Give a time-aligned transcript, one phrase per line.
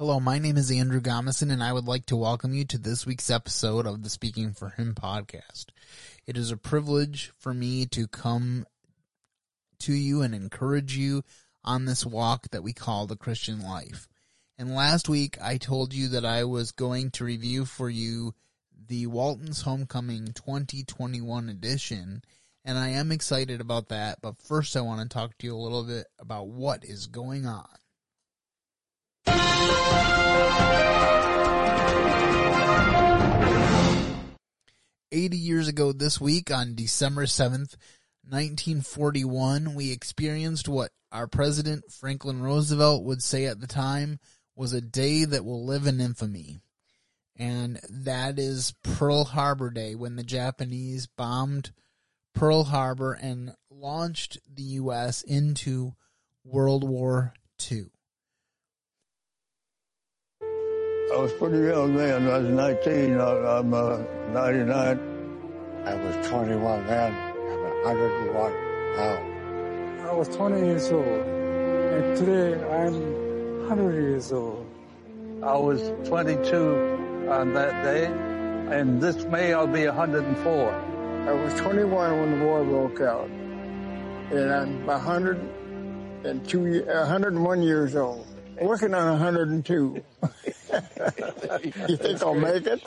[0.00, 3.04] Hello, my name is Andrew Gomison, and I would like to welcome you to this
[3.04, 5.66] week's episode of the Speaking for Him podcast.
[6.26, 8.64] It is a privilege for me to come
[9.80, 11.22] to you and encourage you
[11.62, 14.08] on this walk that we call the Christian life.
[14.56, 18.32] And last week I told you that I was going to review for you
[18.88, 22.22] the Walton's Homecoming 2021 edition,
[22.64, 24.22] and I am excited about that.
[24.22, 27.44] But first, I want to talk to you a little bit about what is going
[27.44, 27.68] on.
[35.12, 37.76] 80 years ago this week on December 7th,
[38.28, 44.18] 1941, we experienced what our president Franklin Roosevelt would say at the time
[44.54, 46.60] was a day that will live in infamy.
[47.36, 51.72] And that is Pearl Harbor Day when the Japanese bombed
[52.34, 55.22] Pearl Harbor and launched the U.S.
[55.22, 55.94] into
[56.44, 57.34] World War
[57.70, 57.86] II.
[61.12, 62.28] I was pretty young then.
[62.28, 63.20] I was 19.
[63.20, 63.98] I, am uh,
[64.32, 65.82] 99.
[65.84, 67.12] I was 21 then.
[67.12, 68.52] I'm 101
[68.96, 69.18] now.
[70.08, 71.04] I was 20 years old.
[71.04, 72.94] And today I'm
[73.66, 74.64] 100 years old.
[75.42, 78.06] I was 22 on that day.
[78.06, 80.72] And this May I'll be 104.
[80.72, 83.28] I was 21 when the war broke out.
[83.28, 88.28] And I'm 102, 101 years old.
[88.60, 90.04] Working on 102.
[91.88, 92.82] you think I'll make it?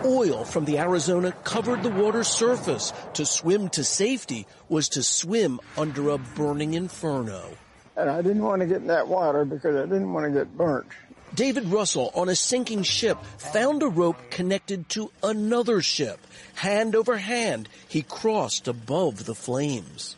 [0.05, 2.93] Oil from the Arizona covered the water's surface.
[3.15, 7.57] To swim to safety was to swim under a burning inferno.
[7.97, 10.57] And I didn't want to get in that water because I didn't want to get
[10.57, 10.87] burnt.
[11.35, 16.21] David Russell on a sinking ship found a rope connected to another ship.
[16.55, 20.17] Hand over hand, he crossed above the flames.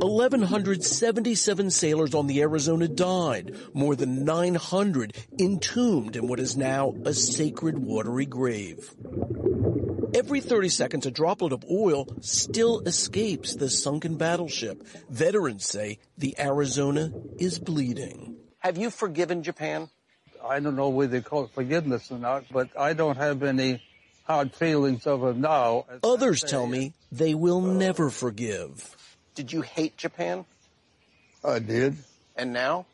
[0.00, 7.12] 1,177 sailors on the Arizona died, more than 900 entombed in what is now a
[7.12, 8.94] sacred watery grave.
[10.14, 14.82] Every 30 seconds, a droplet of oil still escapes the sunken battleship.
[15.08, 18.36] Veterans say the Arizona is bleeding.
[18.58, 19.88] Have you forgiven Japan?
[20.44, 23.82] I don't know whether they call it forgiveness or not, but I don't have any
[24.24, 25.84] hard feelings of it now.
[26.02, 28.96] Others tell me they will never forgive.
[29.34, 30.44] Did you hate Japan?
[31.44, 31.96] I did.
[32.36, 32.86] And now?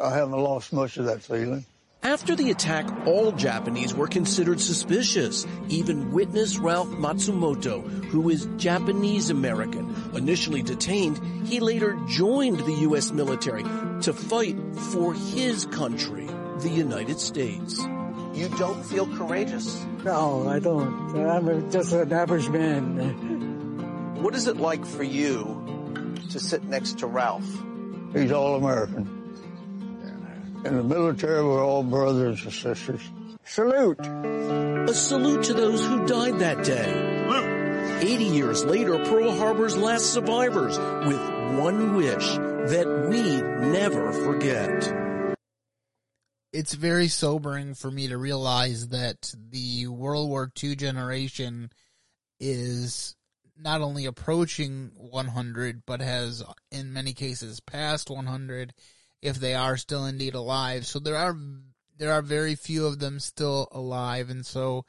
[0.00, 1.64] I haven't lost much of that feeling.
[2.04, 5.46] After the attack, all Japanese were considered suspicious.
[5.68, 13.12] Even witness Ralph Matsumoto, who is Japanese American, initially detained, he later joined the U.S.
[13.12, 13.62] military
[14.02, 14.56] to fight
[14.90, 16.26] for his country,
[16.58, 17.80] the United States.
[18.34, 19.84] You don't feel courageous?
[20.02, 21.16] No, I don't.
[21.16, 23.31] I'm just an average man.
[24.22, 27.44] What is it like for you to sit next to Ralph?
[28.12, 29.08] He's all American.
[30.64, 33.00] In the military, we're all brothers and sisters.
[33.44, 33.98] Salute.
[33.98, 37.98] A salute to those who died that day.
[38.00, 43.22] 80 years later, Pearl Harbor's last survivors with one wish that we
[43.72, 45.34] never forget.
[46.52, 51.72] It's very sobering for me to realize that the World War II generation
[52.38, 53.16] is
[53.56, 58.72] not only approaching 100, but has in many cases passed 100
[59.20, 60.86] if they are still indeed alive.
[60.86, 61.36] So there are
[61.98, 64.84] there are very few of them still alive, and so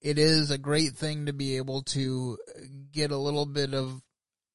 [0.00, 2.38] it is a great thing to be able to
[2.92, 4.02] get a little bit of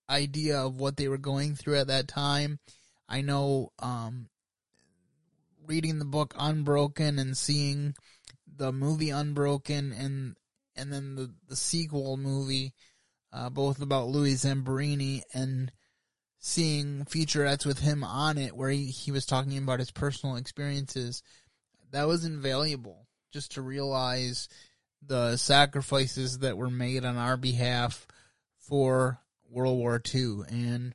[0.09, 2.59] idea of what they were going through at that time.
[3.09, 4.27] I know, um,
[5.65, 7.95] reading the book Unbroken and seeing
[8.45, 10.35] the movie Unbroken and
[10.75, 12.73] and then the the sequel movie,
[13.31, 15.71] uh, both about Louis Zamperini and
[16.39, 21.23] seeing featurettes with him on it where he, he was talking about his personal experiences.
[21.91, 24.47] That was invaluable just to realize
[25.05, 28.07] the sacrifices that were made on our behalf
[28.57, 29.19] for
[29.49, 30.93] World War II and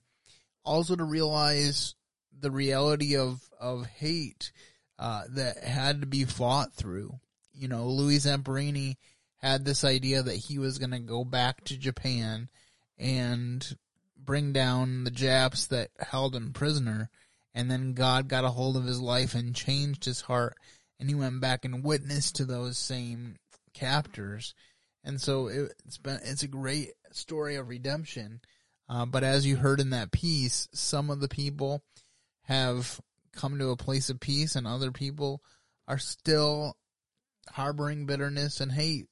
[0.64, 1.94] also to realize
[2.38, 4.52] the reality of, of hate
[4.98, 7.18] uh, that had to be fought through.
[7.54, 8.96] You know, Louis Zamperini
[9.42, 12.48] had this idea that he was going to go back to Japan
[12.98, 13.76] and
[14.16, 17.10] bring down the Japs that held him prisoner.
[17.54, 20.56] And then God got a hold of his life and changed his heart.
[21.00, 23.36] And he went back and witnessed to those same
[23.74, 24.54] captors.
[25.04, 28.40] And so it, has been, it's a great story of redemption.
[28.88, 31.82] Uh, but as you heard in that piece, some of the people
[32.42, 33.00] have
[33.32, 35.42] come to a place of peace and other people
[35.88, 36.76] are still
[37.50, 39.08] harboring bitterness and hate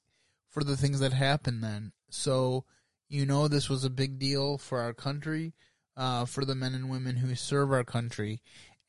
[0.51, 1.93] for the things that happened then.
[2.09, 2.65] So,
[3.09, 5.53] you know, this was a big deal for our country,
[5.97, 8.41] uh, for the men and women who serve our country.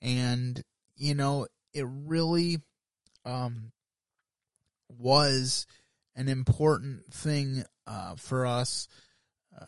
[0.02, 0.62] And,
[0.96, 2.58] you know, it really,
[3.24, 3.72] um,
[4.88, 5.66] was
[6.14, 8.88] an important thing, uh, for us,
[9.58, 9.66] uh,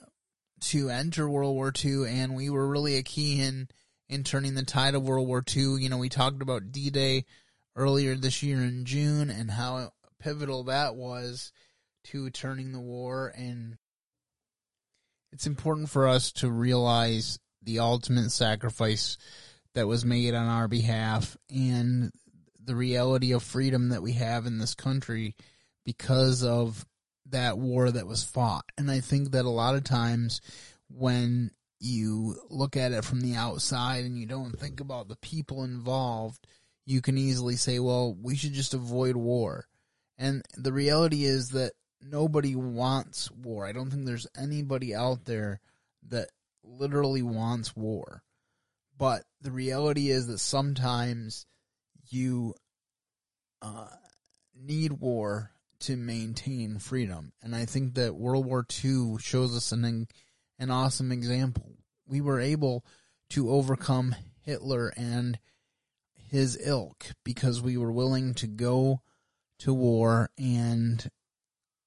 [0.61, 2.07] to enter World War II.
[2.09, 3.69] And we were really a key in,
[4.09, 5.77] in turning the tide of World War II.
[5.81, 7.25] You know, we talked about D Day
[7.77, 11.53] earlier this year in June and how pivotal that was
[12.05, 13.33] to turning the war.
[13.37, 13.77] And
[15.33, 19.17] it's important for us to realize the ultimate sacrifice
[19.75, 22.13] that was made on our behalf and
[22.63, 25.35] the reality of freedom that we have in this country
[25.85, 26.87] because of
[27.31, 28.65] that war that was fought.
[28.79, 30.41] And I think that a lot of times
[30.89, 31.51] when
[31.81, 36.47] you look at it from the outside and you don't think about the people involved,
[36.87, 39.67] you can easily say, well, we should just avoid war.
[40.17, 41.73] And the reality is that
[42.05, 43.67] nobody wants war.
[43.67, 45.61] I don't think there's anybody out there
[46.09, 46.29] that
[46.63, 48.23] literally wants war.
[48.97, 51.47] But the reality is that sometimes
[52.09, 52.55] you
[53.63, 53.89] uh,
[54.55, 57.33] need war to maintain freedom.
[57.43, 60.07] And I think that World War II shows us an
[60.59, 61.73] an awesome example.
[62.07, 62.85] We were able
[63.31, 65.39] to overcome Hitler and
[66.31, 69.01] his ilk because we were willing to go
[69.61, 71.11] to war and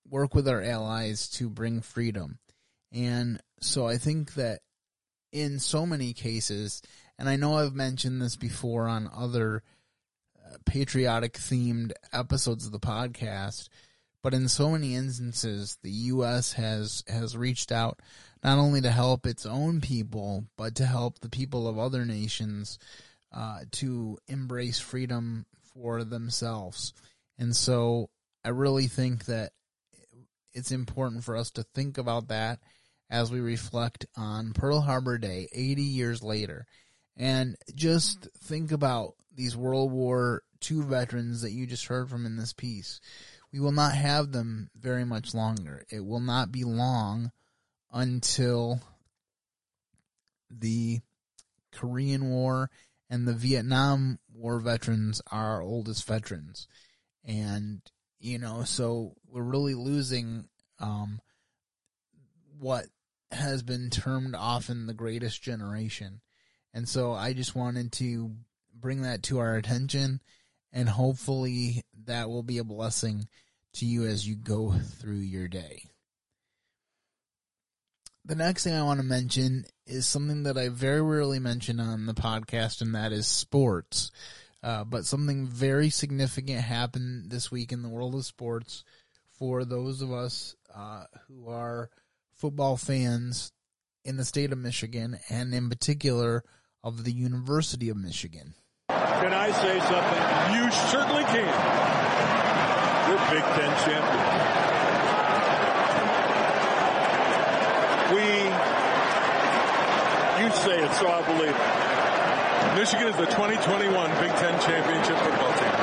[0.09, 2.39] work with our allies to bring freedom.
[2.91, 4.61] And so I think that
[5.31, 6.81] in so many cases,
[7.19, 9.63] and I know I've mentioned this before on other
[10.45, 13.69] uh, patriotic themed episodes of the podcast,
[14.23, 16.53] but in so many instances, the U.S.
[16.53, 18.01] has has reached out
[18.43, 22.77] not only to help its own people, but to help the people of other nations
[23.31, 26.93] uh, to embrace freedom for themselves.
[27.37, 28.09] And so,
[28.43, 29.51] I really think that
[30.57, 32.59] it's important for us to think about that
[33.09, 36.65] as we reflect on Pearl Harbor Day 80 years later.
[37.15, 42.35] And just think about these World War II veterans that you just heard from in
[42.35, 42.99] this piece
[43.51, 45.83] we will not have them very much longer.
[45.89, 47.31] It will not be long
[47.91, 48.81] until
[50.49, 50.99] the
[51.71, 52.69] Korean War
[53.09, 56.67] and the Vietnam War veterans are our oldest veterans.
[57.23, 57.81] And,
[58.19, 60.45] you know, so we're really losing
[60.79, 61.19] um,
[62.59, 62.85] what
[63.31, 66.21] has been termed often the greatest generation.
[66.73, 68.31] And so I just wanted to
[68.73, 70.21] bring that to our attention
[70.71, 73.27] and hopefully that will be a blessing
[73.73, 75.83] to you as you go through your day.
[78.25, 82.05] The next thing I want to mention is something that I very rarely mention on
[82.05, 84.11] the podcast, and that is sports.
[84.67, 88.83] Uh, but something very significant happened this week in the world of sports
[89.39, 91.89] for those of us uh, who are
[92.33, 93.53] football fans
[94.03, 96.43] in the state of Michigan, and in particular
[96.83, 98.55] of the University of Michigan.
[98.89, 100.23] Can I say something?
[100.53, 101.47] You certainly can.
[103.07, 104.43] We're Big Ten champions.
[108.11, 108.23] We,
[110.43, 112.06] you say it, so I believe it.
[112.75, 115.77] Michigan is the 2021 Big Ten championship football team.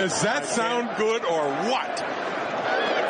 [0.00, 1.94] Does that sound good or what?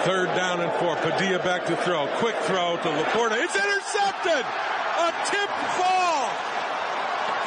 [0.04, 0.96] Third down and four.
[0.96, 2.06] Padilla back to throw.
[2.20, 3.40] Quick throw to Laporta.
[3.40, 4.44] It's intercepted.
[4.44, 6.28] A tipped ball.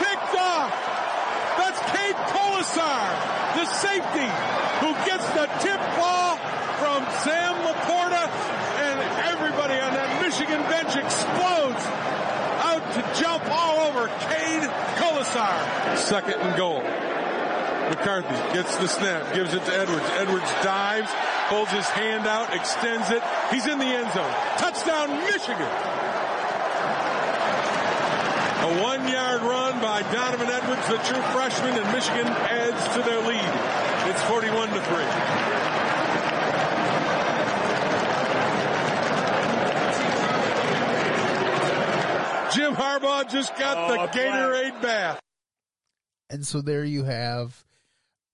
[0.02, 0.74] Picked off.
[1.58, 3.02] That's Kate Kolesar,
[3.58, 4.30] the safety,
[4.82, 6.38] who gets the tip ball
[6.78, 11.82] from Sam Laporta, and everybody on that Michigan bench explodes
[12.98, 15.98] to jump all over Cade Kolesar.
[15.98, 16.82] Second and goal.
[17.90, 20.06] McCarthy gets the snap, gives it to Edwards.
[20.18, 21.10] Edwards dives,
[21.48, 23.24] holds his hand out, extends it.
[23.52, 24.34] He's in the end zone.
[24.58, 25.72] Touchdown, Michigan.
[28.68, 33.22] A one yard run by Donovan Edwards, the true freshman, and Michigan adds to their
[33.22, 34.10] lead.
[34.10, 35.77] It's 41 to 3.
[42.58, 45.22] Jim Harbaugh just got the oh, Gatorade bath.
[46.32, 47.64] And so there you have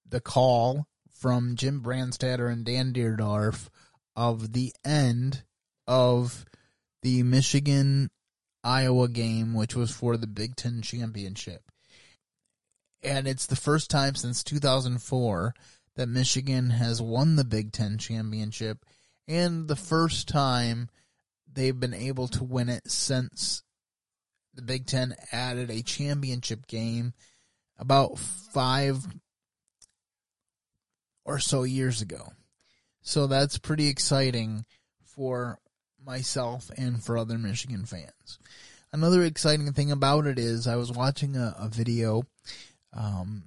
[0.07, 3.67] the call from Jim Brandstatter and Dan Dierdorf
[4.15, 5.43] of the end
[5.87, 6.45] of
[7.01, 8.11] the Michigan
[8.63, 11.63] Iowa game, which was for the Big Ten championship.
[13.03, 15.53] And it's the first time since 2004
[15.97, 18.85] that Michigan has won the Big Ten championship,
[19.27, 20.87] and the first time
[21.51, 23.63] they've been able to win it since
[24.53, 27.13] the Big Ten added a championship game
[27.77, 29.05] about five
[31.25, 32.33] or so years ago.
[33.01, 34.65] So that's pretty exciting
[35.03, 35.59] for
[36.05, 38.39] myself and for other Michigan fans.
[38.91, 42.23] Another exciting thing about it is I was watching a, a video
[42.93, 43.43] um,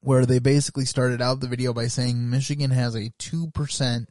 [0.00, 4.06] where they basically started out the video by saying Michigan has a 2%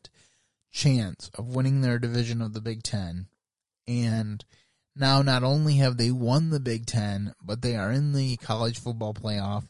[0.71, 3.27] chance of winning their division of the Big Ten.
[3.87, 4.43] And
[4.99, 8.79] now not only have they won the Big Ten, but they are in the college
[8.79, 9.67] football playoff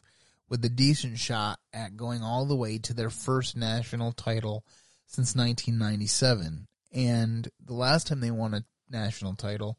[0.48, 4.64] with a decent shot at going all the way to their first national title
[5.06, 6.66] since 1997.
[6.92, 9.78] And the last time they won a national title,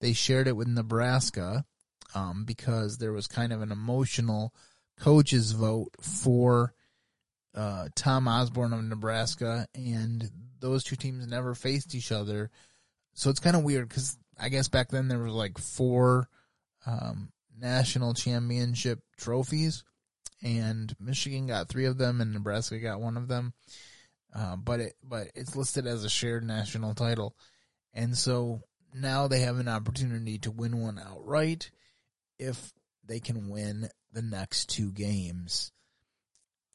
[0.00, 1.64] they shared it with Nebraska
[2.14, 4.54] um, because there was kind of an emotional
[4.98, 6.72] coaches vote for
[7.54, 12.50] uh, Tom Osborne of Nebraska, and those two teams never faced each other.
[13.14, 16.28] So it's kind of weird because I guess back then there was like four
[16.86, 19.84] um, national championship trophies,
[20.42, 23.54] and Michigan got three of them, and Nebraska got one of them.
[24.34, 27.34] Uh, but it but it's listed as a shared national title,
[27.94, 28.60] and so
[28.94, 31.70] now they have an opportunity to win one outright
[32.38, 32.72] if
[33.06, 35.72] they can win the next two games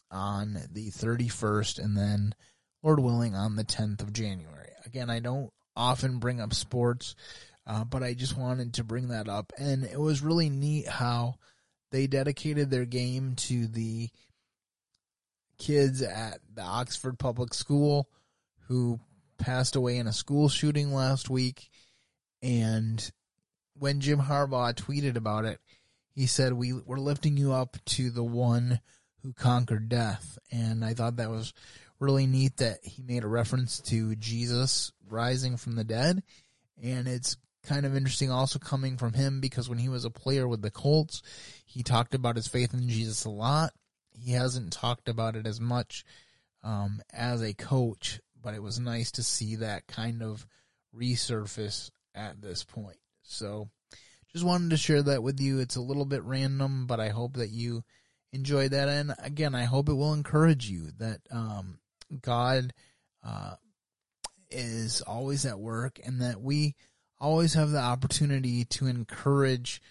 [0.09, 2.35] on the 31st and then
[2.83, 4.69] Lord willing on the 10th of January.
[4.85, 7.15] Again, I don't often bring up sports,
[7.67, 9.53] uh, but I just wanted to bring that up.
[9.57, 11.35] And it was really neat how
[11.91, 14.09] they dedicated their game to the
[15.57, 18.09] kids at the Oxford Public School
[18.67, 18.99] who
[19.37, 21.69] passed away in a school shooting last week.
[22.41, 23.11] And
[23.77, 25.59] when Jim Harbaugh tweeted about it,
[26.13, 28.79] he said, we, We're lifting you up to the one
[29.21, 30.39] who conquered death.
[30.51, 31.53] And I thought that was
[31.99, 36.23] really neat that he made a reference to Jesus rising from the dead.
[36.81, 40.47] And it's kind of interesting also coming from him because when he was a player
[40.47, 41.21] with the Colts,
[41.65, 43.71] he talked about his faith in Jesus a lot.
[44.11, 46.03] He hasn't talked about it as much
[46.63, 50.45] um, as a coach, but it was nice to see that kind of
[50.95, 52.97] resurface at this point.
[53.23, 53.69] So
[54.33, 55.59] just wanted to share that with you.
[55.59, 57.83] It's a little bit random, but I hope that you
[58.31, 58.87] enjoy that.
[58.87, 61.79] And again, I hope it will encourage you that um,
[62.21, 62.73] God
[63.25, 63.55] uh,
[64.49, 66.75] is always at work and that we
[67.21, 69.81] always have the opportunity to encourage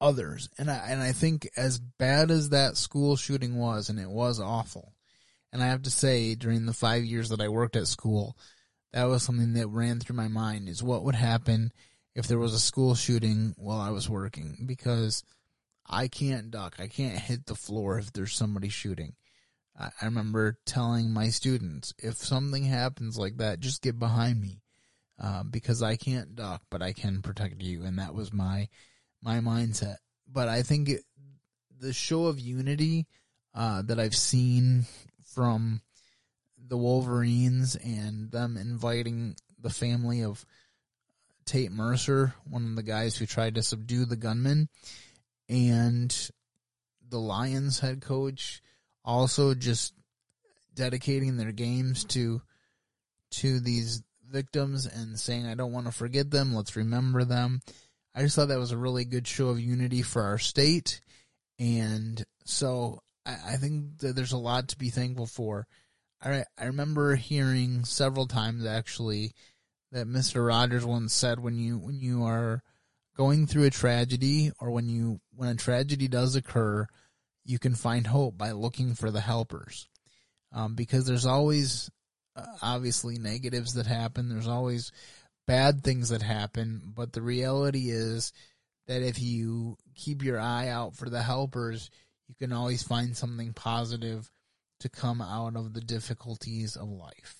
[0.00, 0.48] others.
[0.58, 4.40] And I, and I think as bad as that school shooting was, and it was
[4.40, 4.94] awful,
[5.52, 8.36] and I have to say, during the five years that I worked at school,
[8.92, 11.72] that was something that ran through my mind is what would happen
[12.14, 15.22] if there was a school shooting while I was working because
[15.86, 16.76] I can't duck.
[16.78, 19.14] I can't hit the floor if there's somebody shooting.
[19.78, 24.60] I, I remember telling my students, if something happens like that, just get behind me.
[25.20, 27.84] Um, because I can't duck, but I can protect you.
[27.84, 28.68] And that was my,
[29.22, 29.96] my mindset.
[30.32, 31.02] But I think it,
[31.80, 33.06] the show of unity,
[33.54, 34.84] uh, that I've seen
[35.34, 35.80] from
[36.68, 40.44] the Wolverines and them inviting the family of
[41.44, 44.68] Tate Mercer, one of the guys who tried to subdue the gunman,
[45.48, 46.30] and
[47.08, 48.60] the Lions head coach
[49.04, 49.94] also just
[50.74, 52.42] dedicating their games to
[53.30, 57.60] to these victims and saying I don't want to forget them, let's remember them.
[58.14, 61.00] I just thought that was a really good show of unity for our state.
[61.58, 65.66] And so I, I think that there's a lot to be thankful for.
[66.22, 69.34] I I remember hearing several times actually
[69.92, 70.46] that Mr.
[70.46, 72.62] Rogers once said when you when you are
[73.16, 76.86] going through a tragedy or when you when a tragedy does occur,
[77.44, 79.88] you can find hope by looking for the helpers.
[80.52, 81.90] Um, because there's always
[82.62, 84.28] obviously negatives that happen.
[84.28, 84.92] There's always
[85.46, 88.32] bad things that happen, but the reality is
[88.86, 91.90] that if you keep your eye out for the helpers,
[92.28, 94.30] you can always find something positive
[94.80, 97.37] to come out of the difficulties of life.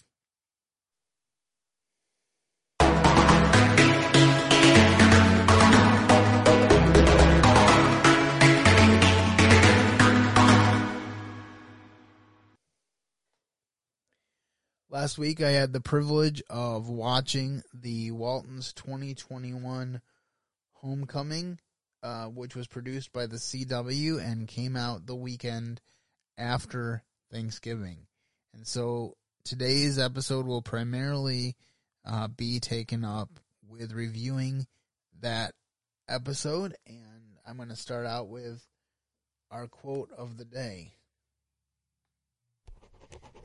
[14.90, 20.00] Last week, I had the privilege of watching the Waltons 2021
[20.72, 21.58] Homecoming,
[22.02, 25.82] uh, which was produced by the CW and came out the weekend
[26.38, 28.06] after Thanksgiving.
[28.54, 31.54] And so today's episode will primarily
[32.06, 33.28] uh, be taken up
[33.68, 34.66] with reviewing
[35.20, 35.52] that
[36.08, 36.74] episode.
[36.86, 38.66] And I'm going to start out with
[39.50, 40.94] our quote of the day.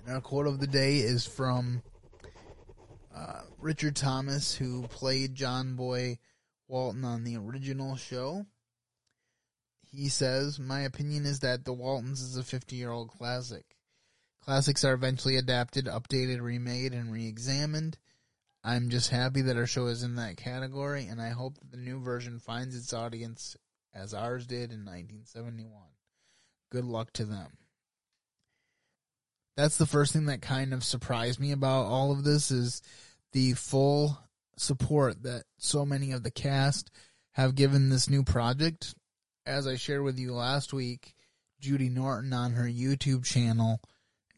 [0.07, 1.81] Our quote of the day is from
[3.15, 6.19] uh, Richard Thomas, who played John Boy
[6.67, 8.45] Walton on the original show.
[9.81, 13.77] He says, My opinion is that The Waltons is a 50 year old classic.
[14.41, 17.97] Classics are eventually adapted, updated, remade, and re examined.
[18.61, 21.77] I'm just happy that our show is in that category, and I hope that the
[21.77, 23.55] new version finds its audience
[23.93, 25.71] as ours did in 1971.
[26.71, 27.57] Good luck to them
[29.55, 32.81] that's the first thing that kind of surprised me about all of this is
[33.31, 34.17] the full
[34.57, 36.91] support that so many of the cast
[37.33, 38.95] have given this new project.
[39.45, 41.15] As I shared with you last week,
[41.59, 43.81] Judy Norton on her YouTube channel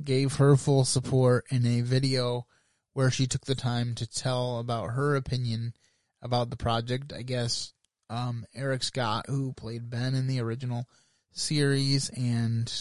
[0.03, 2.45] gave her full support in a video
[2.93, 5.73] where she took the time to tell about her opinion
[6.21, 7.13] about the project.
[7.13, 7.73] I guess
[8.09, 10.85] um, Eric Scott, who played Ben in the original
[11.31, 12.71] series, and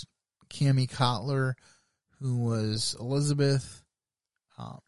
[0.56, 1.54] Kami Cotler,
[2.20, 3.83] who was Elizabeth,
[4.59, 4.81] um,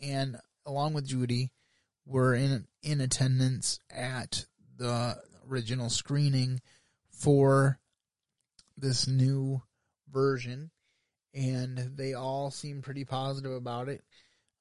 [0.00, 1.50] and along with Judy,
[2.06, 5.16] were in in attendance at the
[5.48, 6.60] original screening
[7.10, 7.78] for
[8.76, 9.62] this new
[10.10, 10.70] version,
[11.34, 14.02] and they all seem pretty positive about it.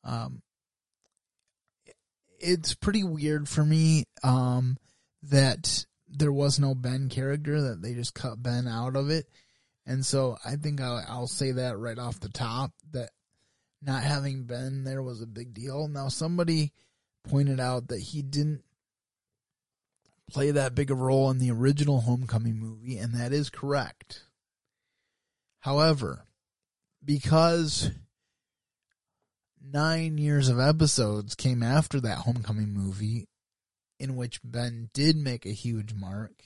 [0.03, 0.41] Um,
[2.39, 4.77] it's pretty weird for me um,
[5.23, 9.27] that there was no Ben character that they just cut Ben out of it
[9.89, 13.09] and so I think I'll, I'll say that right off the top that
[13.81, 15.87] not having Ben there was a big deal.
[15.87, 16.73] Now, somebody
[17.27, 18.61] pointed out that he didn't
[20.29, 24.25] play that big a role in the original Homecoming movie, and that is correct.
[25.61, 26.25] However,
[27.03, 27.89] because
[29.59, 33.27] nine years of episodes came after that Homecoming movie,
[33.99, 36.43] in which Ben did make a huge mark,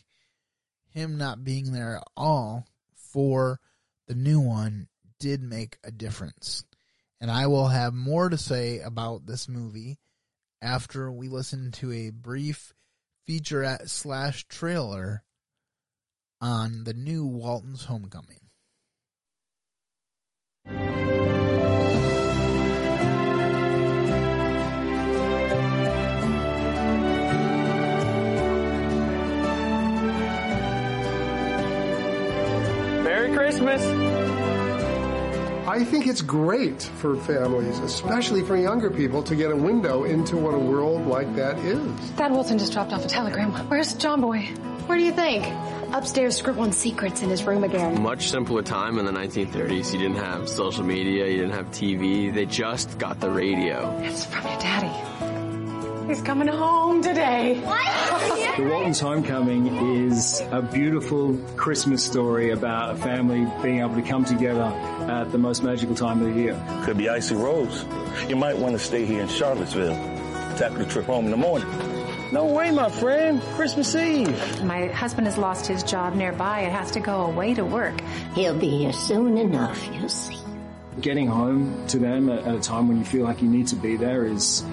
[0.92, 2.68] him not being there at all
[3.14, 3.60] for
[4.08, 4.88] the new one
[5.20, 6.66] did make a difference.
[7.22, 10.00] And I will have more to say about this movie
[10.62, 12.74] after we listen to a brief
[13.28, 15.24] featurette slash trailer
[16.42, 18.42] on the new Walton's Homecoming.
[33.24, 33.82] Merry Christmas.
[35.66, 40.36] I think it's great for families, especially for younger people, to get a window into
[40.36, 42.10] what a world like that is.
[42.12, 43.54] Dad Wilson just dropped off a telegram.
[43.70, 44.42] Where's John Boy?
[44.88, 45.46] Where do you think?
[45.94, 48.02] Upstairs scribbling secrets in his room again.
[48.02, 49.94] Much simpler time in the 1930s.
[49.94, 53.98] You didn't have social media, you didn't have TV, they just got the radio.
[54.02, 55.33] It's from your daddy.
[56.08, 57.60] He's coming home today.
[57.62, 58.58] What?
[58.58, 59.68] the Walton's Homecoming
[60.06, 64.64] is a beautiful Christmas story about a family being able to come together
[65.10, 66.62] at the most magical time of the year.
[66.84, 67.86] Could be Icy Rose.
[68.28, 69.96] You might want to stay here in Charlottesville.
[70.58, 71.68] Tackle the trip home in the morning.
[72.34, 73.42] No way, my friend.
[73.56, 74.64] Christmas Eve.
[74.64, 78.02] My husband has lost his job nearby and has to go away to work.
[78.36, 80.38] He'll be here soon enough, you'll see.
[81.00, 83.96] Getting home to them at a time when you feel like you need to be
[83.96, 84.64] there is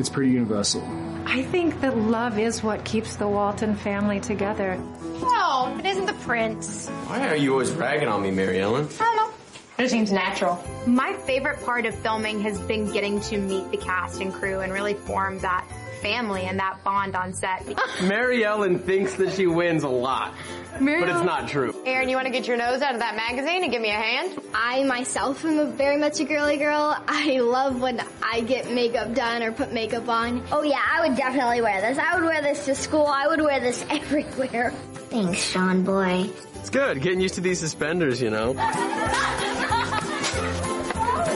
[0.00, 0.82] it's pretty universal.
[1.26, 4.76] I think that love is what keeps the Walton family together.
[5.20, 6.88] No, it isn't the prince.
[7.06, 8.88] Why are you always ragging on me, Mary Ellen?
[8.98, 9.30] I don't know.
[9.78, 10.62] It seems natural.
[10.86, 14.72] My favorite part of filming has been getting to meet the cast and crew and
[14.72, 15.64] really form that
[16.00, 17.64] family and that bond on set.
[18.02, 20.34] Mary Ellen thinks that she wins a lot,
[20.80, 21.74] Mary but it's not true.
[21.86, 23.94] Erin, you want to get your nose out of that magazine and give me a
[23.94, 24.40] hand?
[24.54, 26.96] I myself am a very much a girly girl.
[27.06, 30.42] I love when I get makeup done or put makeup on.
[30.50, 31.98] Oh yeah, I would definitely wear this.
[31.98, 33.06] I would wear this to school.
[33.06, 34.72] I would wear this everywhere.
[35.10, 36.30] Thanks, Sean boy.
[36.56, 38.54] It's good, getting used to these suspenders, you know.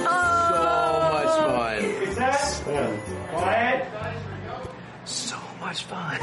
[0.05, 1.81] So much fun.
[2.65, 3.94] So
[5.75, 6.21] much fun.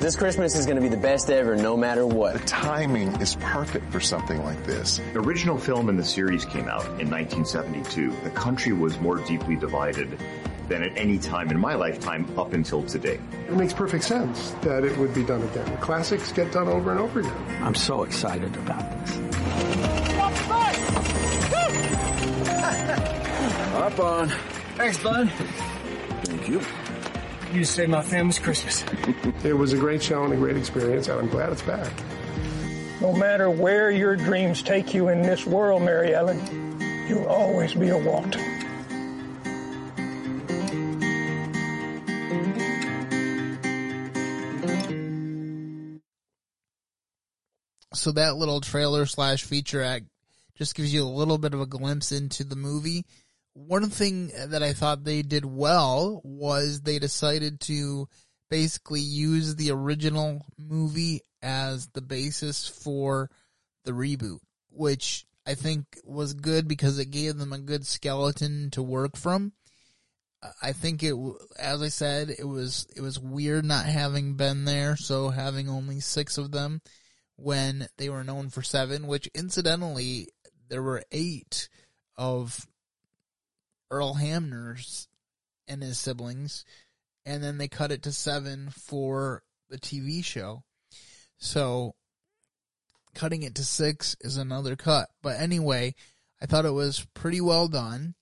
[0.00, 2.32] This Christmas is going to be the best ever, no matter what.
[2.32, 5.00] The timing is perfect for something like this.
[5.12, 8.10] The original film in the series came out in 1972.
[8.24, 10.18] The country was more deeply divided
[10.68, 13.20] than at any time in my lifetime up until today.
[13.48, 15.76] It makes perfect sense that it would be done again.
[15.78, 17.62] Classics get done over and over again.
[17.62, 19.16] I'm so excited about this.
[23.74, 24.28] Up on.
[24.76, 25.30] Thanks, bud.
[26.24, 26.60] Thank you.
[27.52, 28.84] You saved my family's Christmas.
[29.44, 31.90] It was a great show and a great experience, and I'm glad it's back.
[33.00, 36.38] No matter where your dreams take you in this world, Mary Ellen,
[37.08, 38.60] you'll always be a Walton.
[48.00, 50.06] so that little trailer slash featurette
[50.56, 53.04] just gives you a little bit of a glimpse into the movie.
[53.54, 58.08] One thing that I thought they did well was they decided to
[58.48, 63.30] basically use the original movie as the basis for
[63.84, 68.82] the reboot, which I think was good because it gave them a good skeleton to
[68.82, 69.52] work from.
[70.62, 71.14] I think it,
[71.58, 76.00] as I said, it was it was weird not having Ben there, so having only
[76.00, 76.80] six of them
[77.36, 80.28] when they were known for seven, which incidentally
[80.68, 81.68] there were eight
[82.16, 82.66] of
[83.90, 85.08] Earl Hamner's
[85.68, 86.64] and his siblings,
[87.24, 90.62] and then they cut it to seven for the TV show.
[91.38, 91.94] So
[93.14, 95.08] cutting it to six is another cut.
[95.22, 95.94] But anyway,
[96.40, 98.14] I thought it was pretty well done.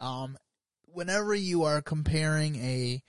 [0.00, 0.36] Um,
[0.86, 3.02] whenever you are comparing a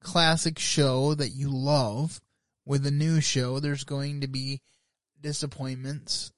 [0.00, 2.20] classic show that you love
[2.64, 4.60] with a new show, there's going to be
[5.20, 6.32] disappointments.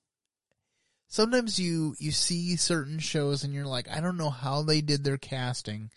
[1.14, 5.04] Sometimes you you see certain shows and you're like, I don't know how they did
[5.04, 5.92] their casting,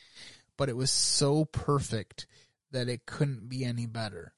[0.57, 2.27] but it was so perfect
[2.69, 4.35] that it couldn't be any better.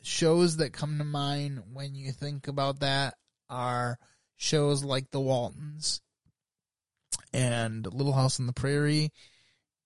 [0.00, 3.16] Shows that come to mind when you think about that
[3.50, 3.98] are
[4.38, 6.00] shows like The Waltons
[7.34, 9.12] and Little House on the Prairie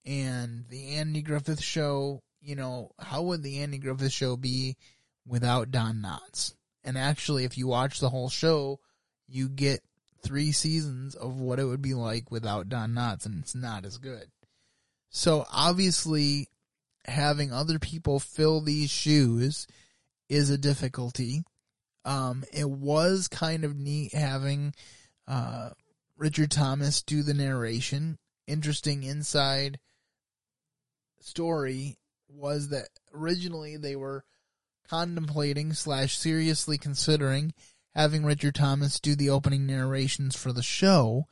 [0.07, 2.22] and the Andy Griffith Show.
[2.40, 4.77] You know, how would the Andy Griffith Show be
[5.27, 6.55] without Don Knotts?
[6.85, 8.79] And actually, if you watch the whole show,
[9.27, 9.83] you get
[10.25, 13.99] three seasons of what it would be like without Don Knotts, and it's not as
[13.99, 14.27] good.
[15.11, 16.49] So obviously,
[17.07, 19.67] having other people fill these shoes
[20.29, 21.45] is a difficulty.
[22.05, 24.75] Um, it was kind of neat having
[25.29, 25.71] uh,
[26.17, 28.19] Richard Thomas do the narration.
[28.47, 29.79] Interesting inside
[31.21, 31.97] story
[32.29, 34.25] was that originally they were
[34.89, 37.55] contemplating slash seriously considering
[37.94, 41.26] having Richard Thomas do the opening narrations for the show,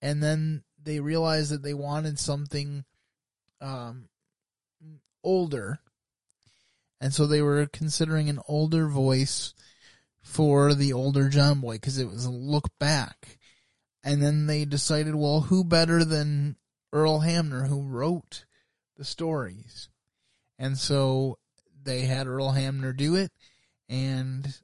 [0.00, 2.84] and then they realized that they wanted something
[3.60, 4.08] um,
[5.22, 5.78] older,
[7.00, 9.54] and so they were considering an older voice
[10.22, 13.38] for the older John Boy because it was a look back,
[14.02, 16.56] and then they decided, well, who better than
[16.92, 18.44] Earl Hamner who wrote
[18.96, 19.88] the stories,
[20.58, 21.38] and so
[21.84, 23.30] they had Earl Hamner do it,
[23.88, 24.60] and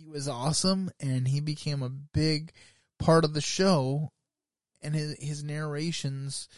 [0.00, 2.52] he was awesome, and he became a big
[2.98, 4.10] part of the show,
[4.80, 6.48] and his his narrations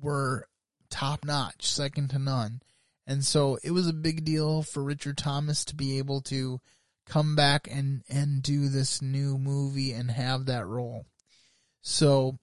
[0.00, 0.46] were
[0.90, 2.62] top notch, second to none,
[3.04, 6.60] and so it was a big deal for Richard Thomas to be able to
[7.04, 11.06] come back and and do this new movie and have that role.
[11.82, 12.38] So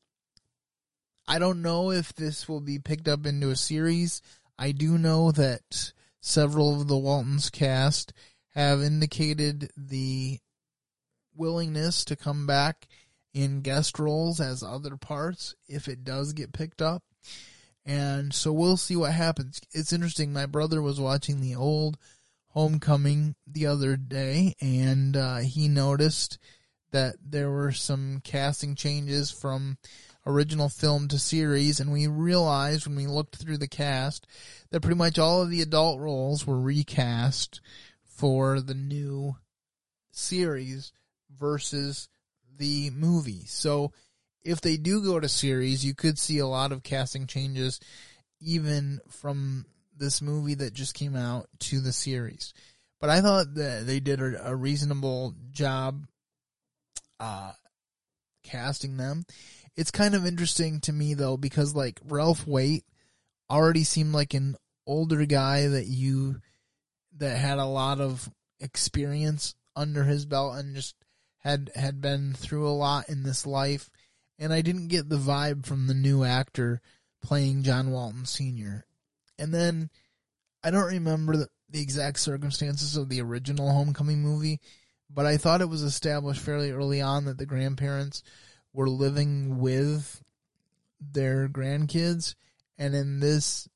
[1.29, 4.21] I don't know if this will be picked up into a series.
[4.59, 8.11] I do know that several of the Waltons cast
[8.57, 10.39] have indicated the
[11.35, 12.87] willingness to come back
[13.33, 17.03] in guest roles as other parts if it does get picked up.
[17.85, 19.61] And so we'll see what happens.
[19.71, 20.33] It's interesting.
[20.33, 21.97] My brother was watching the old
[22.49, 26.39] Homecoming the other day and uh, he noticed
[26.91, 29.77] that there were some casting changes from
[30.25, 34.27] original film to series, and we realized when we looked through the cast
[34.71, 37.61] that pretty much all of the adult roles were recast
[38.17, 39.35] for the new
[40.11, 40.91] series
[41.37, 42.09] versus
[42.57, 43.45] the movie.
[43.45, 43.93] So
[44.43, 47.79] if they do go to series, you could see a lot of casting changes
[48.39, 52.53] even from this movie that just came out to the series.
[52.99, 56.05] But I thought that they did a, reasonable job
[57.19, 57.51] uh,
[58.43, 59.25] casting them.
[59.75, 62.85] It's kind of interesting to me though because like Ralph Waite
[63.49, 64.55] already seemed like an
[64.87, 66.37] older guy that you
[67.19, 70.95] that had a lot of experience under his belt and just
[71.39, 73.89] had had been through a lot in this life
[74.39, 76.81] and I didn't get the vibe from the new actor
[77.21, 78.85] playing John Walton Sr.
[79.39, 79.89] And then
[80.63, 84.59] I don't remember the, the exact circumstances of the original Homecoming movie,
[85.09, 88.23] but I thought it was established fairly early on that the grandparents
[88.73, 90.23] were living with
[90.99, 92.35] their grandkids,
[92.77, 93.67] and in this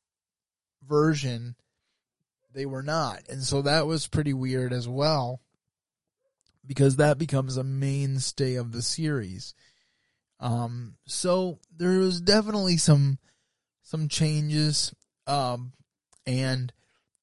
[0.87, 1.55] version,
[2.53, 3.21] they were not.
[3.29, 5.41] And so that was pretty weird as well,
[6.65, 9.53] because that becomes a mainstay of the series.
[10.39, 13.19] Um, so there was definitely some
[13.83, 14.93] some changes.
[15.27, 15.73] Um,
[16.25, 16.71] and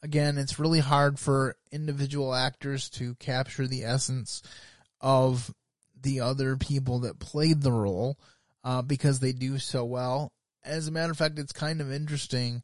[0.02, 4.42] again, it's really hard for individual actors to capture the essence
[5.00, 5.52] of
[6.00, 8.18] the other people that played the role
[8.64, 10.32] uh, because they do so well.
[10.64, 12.62] As a matter of fact, it's kind of interesting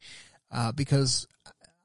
[0.51, 1.27] uh, because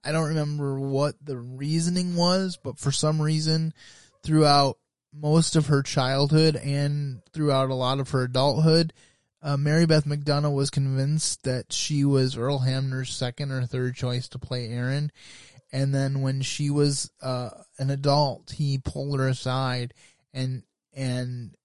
[0.10, 3.76] I don't remember what the reasoning was, but for some reason,
[4.24, 4.80] throughout
[5.13, 8.91] most of her childhood and throughout a lot of her adulthood,
[9.43, 14.28] uh, Mary Beth McDonough was convinced that she was Earl Hamner's second or third choice
[14.30, 15.12] to play Erin.
[15.72, 19.93] And then when she was uh, an adult, he pulled her aside
[20.34, 21.56] and and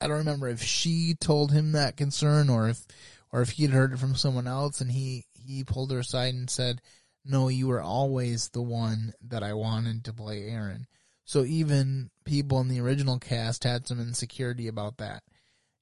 [0.00, 2.86] I don't remember if she told him that concern or if
[3.32, 6.34] or if he had heard it from someone else and he he pulled her aside
[6.34, 6.80] and said,
[7.24, 10.86] "No, you were always the one that I wanted to play Erin.
[11.24, 15.22] So even people in the original cast had some insecurity about that.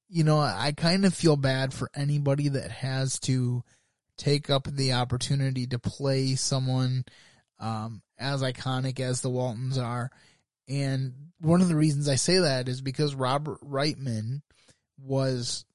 [0.09, 3.63] You know, I kind of feel bad for anybody that has to
[4.17, 7.05] take up the opportunity to play someone
[7.59, 10.11] um, as iconic as the Waltons are.
[10.67, 14.41] And one of the reasons I say that is because Robert Wightman
[15.01, 15.65] was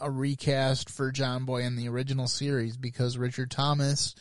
[0.00, 4.14] a recast for John Boy in the original series because Richard Thomas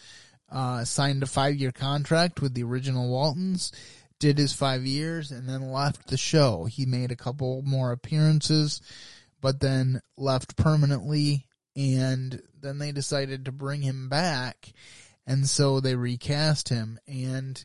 [0.51, 3.71] uh, signed a five year contract with the original Waltons
[4.19, 6.65] did his five years and then left the show.
[6.65, 8.81] He made a couple more appearances,
[9.41, 11.45] but then left permanently.
[11.75, 14.73] And then they decided to bring him back.
[15.27, 16.99] And so they recast him.
[17.07, 17.63] And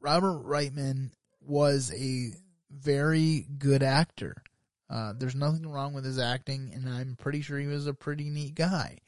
[0.00, 2.32] Robert Wightman was a
[2.70, 4.42] very good actor.
[4.90, 8.30] Uh, there's nothing wrong with his acting, and I'm pretty sure he was a pretty
[8.30, 8.98] neat guy.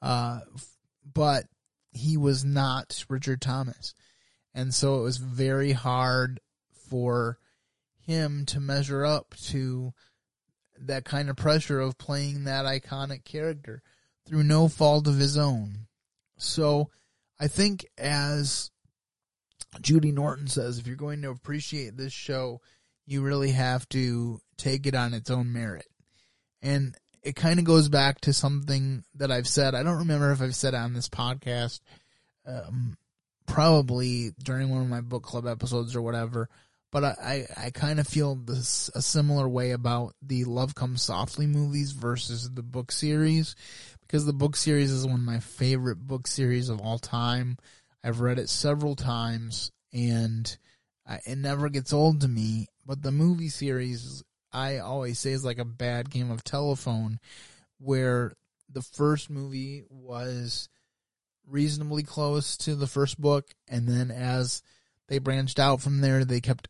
[0.00, 0.40] Uh,
[1.14, 1.46] but
[1.92, 3.94] he was not Richard Thomas.
[4.54, 6.40] And so it was very hard
[6.88, 7.38] for
[8.00, 9.92] him to measure up to
[10.78, 13.82] that kind of pressure of playing that iconic character
[14.26, 15.86] through no fault of his own.
[16.36, 16.90] So
[17.38, 18.70] I think as
[19.80, 22.60] Judy Norton says, if you're going to appreciate this show,
[23.06, 25.86] you really have to take it on its own merit.
[26.60, 29.74] And it kind of goes back to something that I've said.
[29.74, 31.80] I don't remember if I've said on this podcast.
[32.46, 32.96] Um,
[33.46, 36.48] probably during one of my book club episodes or whatever.
[36.90, 41.02] But I, I, I kind of feel this a similar way about the Love Comes
[41.02, 43.56] Softly movies versus the book series,
[44.02, 47.56] because the book series is one of my favorite book series of all time.
[48.04, 50.54] I've read it several times, and
[51.06, 52.66] I, it never gets old to me.
[52.84, 57.18] But the movie series, I always say, is like a bad game of telephone,
[57.78, 58.32] where
[58.70, 60.68] the first movie was
[61.46, 64.62] reasonably close to the first book, and then as
[65.08, 66.68] they branched out from there, they kept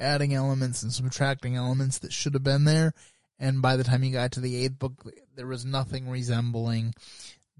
[0.00, 2.92] adding elements and subtracting elements that should have been there.
[3.38, 6.94] And by the time you got to the eighth book, there was nothing resembling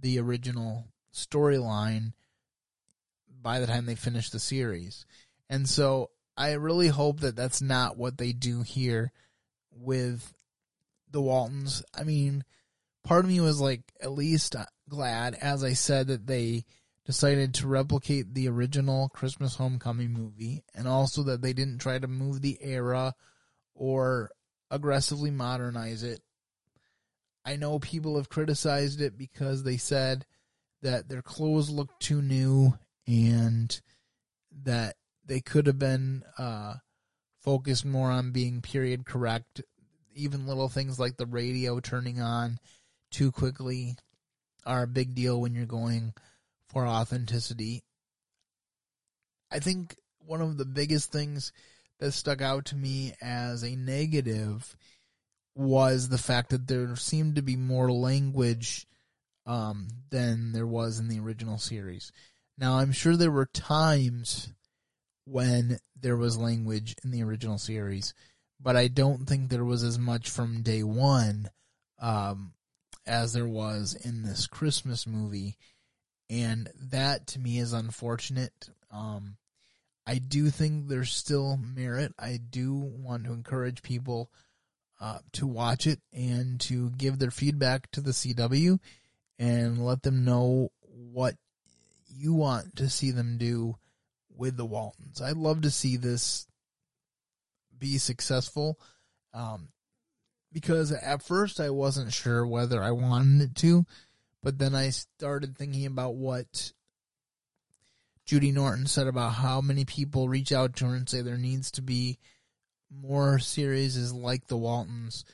[0.01, 2.13] the original storyline
[3.43, 5.05] by the time they finished the series.
[5.51, 9.13] And so I really hope that that's not what they do here
[9.75, 10.33] with
[11.11, 11.83] the Waltons.
[11.95, 12.45] I mean,
[13.05, 14.57] part of me was like, at least
[14.89, 16.65] glad, as I said, that they
[17.05, 22.09] decided to replicate the original Christmas Homecoming movie and also that they didn't try to
[22.09, 23.15] move the era
[23.75, 24.31] or
[24.71, 26.21] aggressively modernize it.
[27.45, 30.25] I know people have criticized it because they said
[30.83, 33.81] that their clothes looked too new and
[34.63, 36.75] that they could have been uh,
[37.45, 39.61] focused more on being period correct.
[40.15, 42.59] Even little things like the radio turning on
[43.11, 43.97] too quickly
[44.65, 46.15] are a big deal when you're going
[46.69, 47.85] for authenticity.
[49.53, 51.53] I think one of the biggest things
[52.01, 54.75] that stuck out to me as a negative
[55.55, 58.87] was the fact that there seemed to be more language
[59.47, 62.11] um, than there was in the original series.
[62.57, 64.53] Now, I'm sure there were times
[65.25, 68.15] when there was language in the original series,
[68.61, 71.51] but I don't think there was as much from day one
[72.01, 72.53] um,
[73.07, 75.57] as there was in this Christmas movie.
[76.31, 78.71] And that to me is unfortunate.
[78.91, 79.37] Um,
[80.07, 82.13] I do think there's still merit.
[82.19, 84.31] I do want to encourage people
[85.01, 88.79] uh, to watch it and to give their feedback to the CW
[89.39, 91.35] and let them know what
[92.09, 93.77] you want to see them do
[94.37, 95.23] with the Waltons.
[95.23, 96.47] I'd love to see this
[97.79, 98.79] be successful.
[99.33, 99.69] Um,
[100.53, 103.85] because at first I wasn't sure whether I wanted it to,
[104.43, 106.73] but then I started thinking about what
[108.25, 111.73] Judy Norton said about how many people reach out to her and say there needs
[111.73, 112.19] to be
[112.91, 115.25] more series like the Waltons,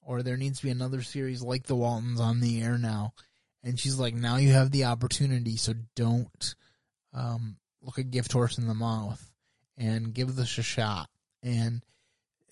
[0.00, 3.12] or there needs to be another series like the Waltons on the air now.
[3.62, 6.54] And she's like, now you have the opportunity, so don't
[7.12, 9.30] um, look a gift horse in the mouth
[9.76, 11.08] and give this a shot.
[11.42, 11.82] And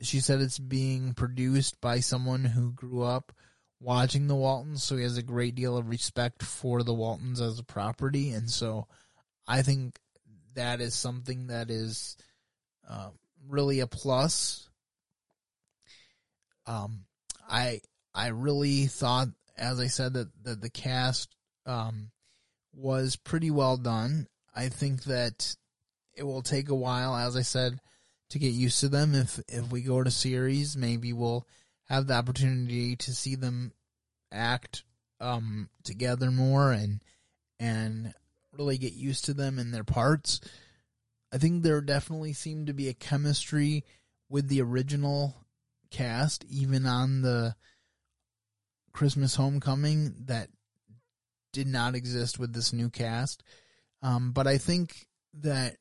[0.01, 3.33] she said it's being produced by someone who grew up
[3.81, 7.59] watching the Waltons, so he has a great deal of respect for the Waltons as
[7.59, 8.31] a property.
[8.31, 8.87] And so
[9.47, 9.99] I think
[10.55, 12.17] that is something that is
[12.89, 13.11] uh,
[13.49, 14.69] really a plus.
[16.67, 17.05] Um,
[17.49, 17.81] I
[18.15, 21.35] I really thought, as I said, that, that the cast
[21.67, 22.11] um,
[22.75, 24.27] was pretty well done.
[24.59, 25.55] I think that
[26.17, 27.79] it will take a while, as I said,
[28.31, 29.15] to get used to them.
[29.15, 31.47] If if we go to series, maybe we'll
[31.85, 33.73] have the opportunity to see them
[34.33, 34.83] act
[35.21, 37.01] um, together more and
[37.61, 38.13] and
[38.53, 40.41] really get used to them and their parts.
[41.33, 43.85] I think there definitely seemed to be a chemistry
[44.29, 45.37] with the original
[45.93, 47.55] cast, even on the
[48.93, 50.49] Christmas Homecoming, that
[51.53, 53.45] did not exist with this new cast.
[54.03, 55.07] Um, but I think
[55.41, 55.77] that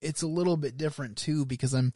[0.00, 1.92] it's a little bit different too because I'm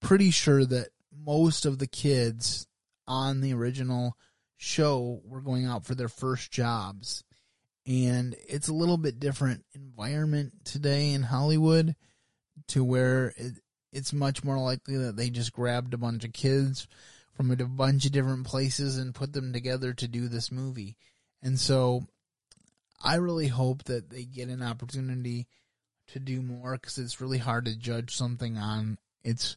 [0.00, 2.66] pretty sure that most of the kids
[3.06, 4.16] on the original
[4.56, 7.24] show were going out for their first jobs.
[7.86, 11.94] And it's a little bit different environment today in Hollywood
[12.68, 13.52] to where it,
[13.92, 16.88] it's much more likely that they just grabbed a bunch of kids
[17.34, 20.96] from a bunch of different places and put them together to do this movie.
[21.42, 22.06] And so
[23.02, 25.46] I really hope that they get an opportunity
[26.08, 29.56] to do more because it's really hard to judge something on its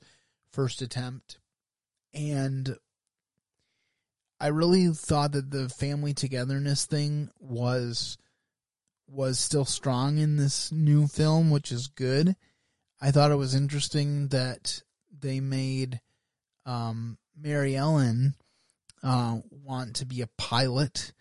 [0.51, 1.37] first attempt.
[2.13, 2.75] And
[4.39, 8.17] I really thought that the family togetherness thing was
[9.07, 12.35] was still strong in this new film, which is good.
[13.01, 14.83] I thought it was interesting that
[15.17, 15.99] they made
[16.65, 18.35] um, Mary Ellen
[19.01, 21.11] uh, want to be a pilot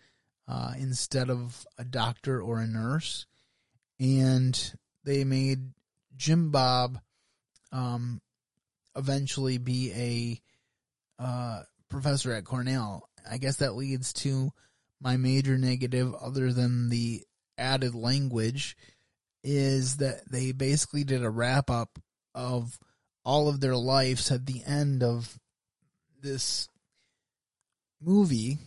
[0.49, 3.27] uh, instead of a doctor or a nurse,
[3.99, 5.59] and they made
[6.17, 6.99] Jim Bob
[7.71, 8.19] um,
[8.95, 10.41] eventually be
[11.19, 13.07] a uh, professor at Cornell.
[13.29, 14.51] I guess that leads to
[14.99, 17.23] my major negative, other than the
[17.57, 18.75] added language,
[19.43, 21.99] is that they basically did a wrap up
[22.33, 22.79] of
[23.23, 25.37] all of their lives at the end of
[26.21, 26.67] this
[28.01, 28.57] movie,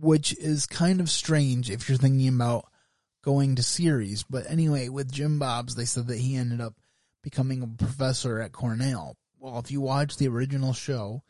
[0.00, 2.66] which is kind of strange if you're thinking about
[3.22, 4.22] going to series.
[4.22, 6.74] But anyway, with Jim Bob's, they said that he ended up
[7.22, 9.16] becoming a professor at Cornell.
[9.38, 11.22] Well, if you watch the original show,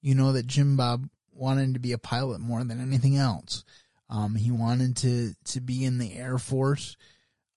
[0.00, 3.64] you know that Jim Bob wanted to be a pilot more than anything else.
[4.08, 6.96] Um, he wanted to, to be in the Air Force,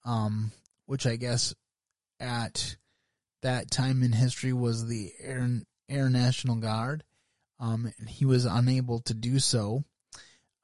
[0.06, 0.52] um,
[0.86, 1.54] which I guess
[2.20, 2.78] at
[3.42, 5.48] that time in history was the Air,
[5.90, 7.04] Air National Guard.
[7.60, 9.84] Um, he was unable to do so.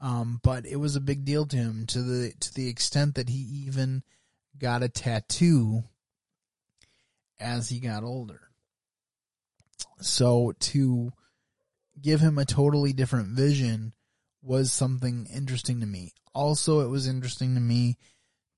[0.02, 3.30] Um, but it was a big deal to him to the to the extent that
[3.30, 3.38] he
[3.68, 4.02] even
[4.58, 5.84] got a tattoo
[7.40, 8.42] as he got older.
[10.00, 11.14] So to
[12.02, 13.94] give him a totally different vision
[14.42, 16.14] was something interesting to me.
[16.34, 17.98] Also, it was interesting to me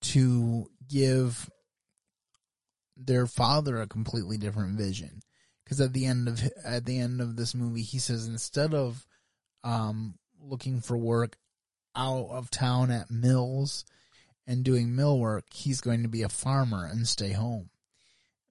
[0.02, 1.50] to give
[2.96, 5.22] their father a completely different vision
[5.64, 9.06] because at the end of at the end of this movie he says instead of
[9.64, 11.38] um looking for work
[11.96, 13.86] out of town at mills
[14.48, 17.70] and doing mill work, he's going to be a farmer and stay home.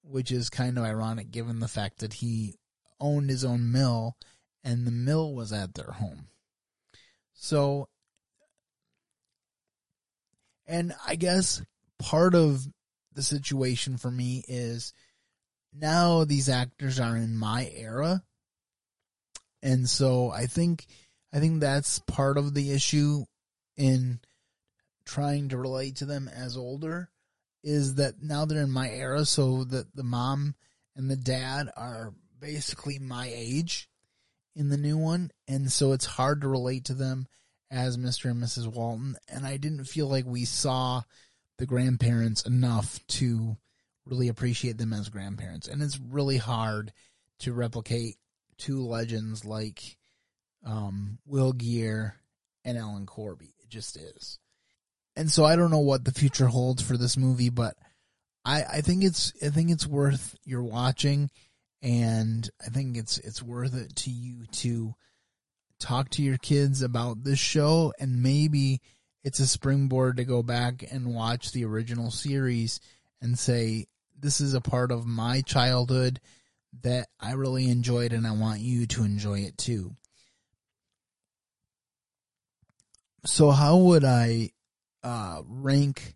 [0.04, 2.54] Which is kind of ironic given the fact that he
[3.00, 4.16] owned his own mill
[4.64, 6.26] and the mill was at their home.
[7.34, 7.88] So,
[10.66, 11.62] and I guess
[11.98, 12.66] part of
[13.14, 14.92] the situation for me is
[15.72, 18.22] now these actors are in my era
[19.62, 20.86] And so I think
[21.32, 23.24] I think that's part of the issue
[23.82, 24.20] in
[25.04, 27.10] trying to relate to them as older
[27.64, 30.54] is that now they're in my era so that the mom
[30.94, 33.88] and the dad are basically my age
[34.54, 37.26] in the new one and so it's hard to relate to them
[37.72, 38.30] as Mr.
[38.30, 38.68] and Mrs.
[38.68, 41.02] Walton and I didn't feel like we saw
[41.58, 43.56] the grandparents enough to
[44.06, 46.92] really appreciate them as grandparents and it's really hard
[47.40, 48.14] to replicate
[48.58, 49.96] two legends like
[50.64, 52.14] um, Will Geer
[52.64, 54.38] and Ellen Corby just is.
[55.16, 57.74] And so I don't know what the future holds for this movie, but
[58.44, 61.30] I, I think it's I think it's worth your watching,
[61.82, 64.94] and I think it's it's worth it to you to
[65.80, 68.80] talk to your kids about this show, and maybe
[69.24, 72.80] it's a springboard to go back and watch the original series
[73.20, 73.86] and say
[74.18, 76.20] this is a part of my childhood
[76.82, 79.94] that I really enjoyed, and I want you to enjoy it too.
[83.24, 84.50] So how would I
[85.02, 86.14] uh, rank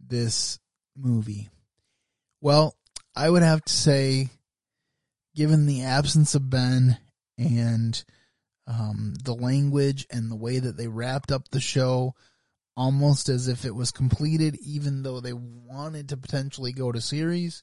[0.00, 0.58] this
[0.96, 1.48] movie?
[2.40, 2.74] Well,
[3.14, 4.30] I would have to say,
[5.34, 6.98] given the absence of Ben
[7.36, 8.02] and
[8.66, 12.14] um, the language and the way that they wrapped up the show,
[12.76, 17.62] almost as if it was completed, even though they wanted to potentially go to series,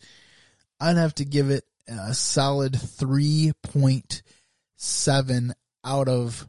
[0.79, 5.53] I'd have to give it a solid 3.7
[5.85, 6.47] out of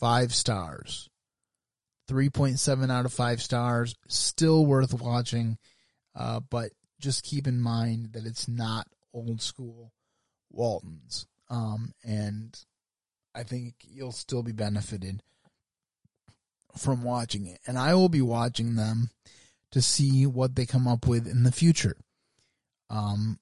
[0.00, 1.08] 5 stars.
[2.08, 3.94] 3.7 out of 5 stars.
[4.08, 5.58] Still worth watching,
[6.16, 9.92] uh, but just keep in mind that it's not old school
[10.50, 11.26] Waltons.
[11.48, 12.58] Um, and
[13.34, 15.22] I think you'll still be benefited
[16.76, 17.60] from watching it.
[17.66, 19.10] And I will be watching them
[19.72, 21.96] to see what they come up with in the future.
[22.88, 23.38] Um,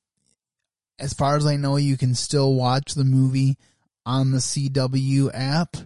[0.98, 3.56] as far as I know, you can still watch the movie
[4.04, 5.76] on the CW app.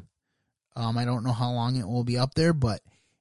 [0.75, 2.81] Um, I don't know how long it will be up there, but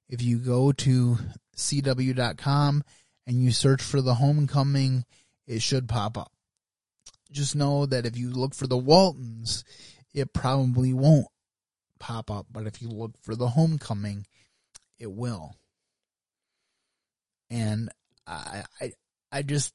[0.10, 1.18] if you go to
[1.56, 2.84] CW.com
[3.28, 5.06] and you search for the homecoming,
[5.48, 6.32] it should pop up.
[7.32, 9.64] Just know that if you look for the Waltons,
[10.14, 11.28] it probably won't
[12.00, 14.26] pop up, but if you look for the homecoming,
[15.00, 15.56] it will.
[17.50, 17.90] And
[18.28, 18.92] I, I,
[19.32, 19.74] I just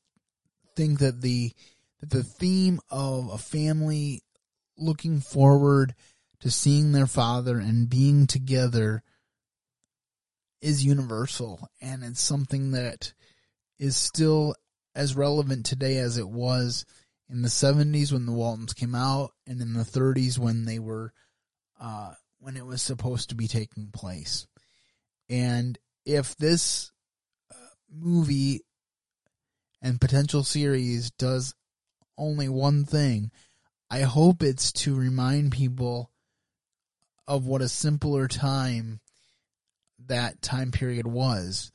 [0.75, 1.53] think that the
[2.01, 4.23] that the theme of a family
[4.77, 5.95] looking forward
[6.41, 9.03] to seeing their father and being together
[10.61, 13.13] is universal and it's something that
[13.79, 14.55] is still
[14.95, 16.87] as relevant today as it was
[17.29, 21.13] in the 70s when the Waltons came out and in the 30s when they were
[21.81, 24.47] uh, when it was supposed to be taking place.
[25.29, 26.93] And if this
[27.51, 27.55] uh,
[27.93, 28.61] movie
[29.83, 31.55] and potential series does
[32.17, 33.31] only one thing,
[33.91, 36.11] I hope it's to remind people
[37.29, 39.01] of what a simpler time
[40.07, 41.73] that time period was.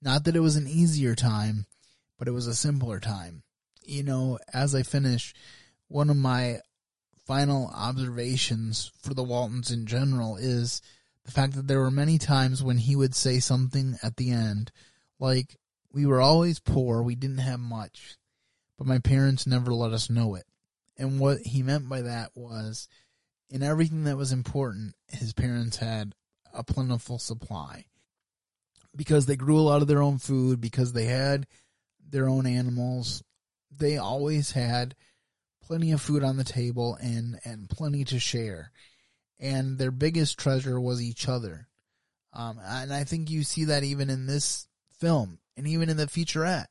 [0.00, 1.66] Not that it was an easier time,
[2.18, 3.42] but it was a simpler time.
[3.84, 5.34] You know, as I finish,
[5.88, 6.58] one of my
[7.26, 10.82] final observations for the Waltons in general is
[11.24, 14.72] the fact that there were many times when he would say something at the end,
[15.18, 15.56] like,
[15.92, 18.16] We were always poor, we didn't have much,
[18.78, 20.44] but my parents never let us know it.
[20.96, 22.88] And what he meant by that was,
[23.52, 26.14] in everything that was important, his parents had
[26.54, 27.84] a plentiful supply
[28.96, 31.46] because they grew a lot of their own food, because they had
[32.08, 33.22] their own animals.
[33.70, 34.94] They always had
[35.62, 38.72] plenty of food on the table and, and plenty to share.
[39.38, 41.68] And their biggest treasure was each other.
[42.32, 44.66] Um, and I think you see that even in this
[44.98, 46.68] film and even in the featurette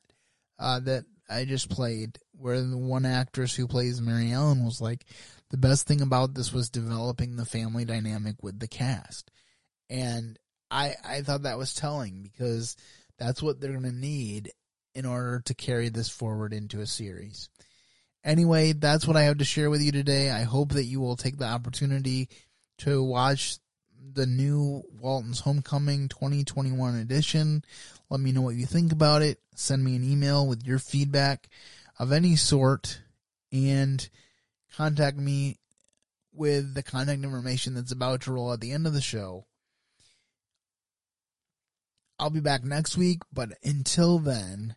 [0.58, 5.06] uh, that I just played, where the one actress who plays Mary Ellen was like,
[5.52, 9.30] the best thing about this was developing the family dynamic with the cast.
[9.90, 10.38] And
[10.70, 12.74] I, I thought that was telling because
[13.18, 14.50] that's what they're going to need
[14.94, 17.50] in order to carry this forward into a series.
[18.24, 20.30] Anyway, that's what I have to share with you today.
[20.30, 22.30] I hope that you will take the opportunity
[22.78, 23.58] to watch
[24.14, 27.62] the new Walton's Homecoming 2021 edition.
[28.08, 29.38] Let me know what you think about it.
[29.54, 31.48] Send me an email with your feedback
[31.98, 33.02] of any sort
[33.52, 34.08] and
[34.76, 35.58] contact me
[36.32, 39.46] with the contact information that's about to roll at the end of the show.
[42.18, 44.76] I'll be back next week, but until then,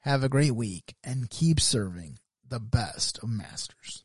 [0.00, 2.18] have a great week and keep serving
[2.48, 4.04] the best of masters.